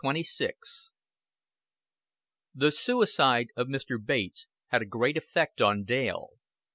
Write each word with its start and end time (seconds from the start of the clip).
XXVI 0.03 0.53
The 2.55 2.71
suicide 2.71 3.49
of 3.55 3.67
Mr. 3.67 4.03
Bates 4.03 4.47
had 4.69 4.81
a 4.81 4.85
great 4.85 5.15
effect 5.15 5.61
on 5.61 5.83
Dale. 5.83 6.29